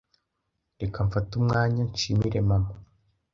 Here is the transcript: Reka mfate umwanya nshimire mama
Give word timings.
Reka 0.81 0.97
mfate 1.07 1.31
umwanya 1.39 1.81
nshimire 1.89 2.39
mama 2.49 2.73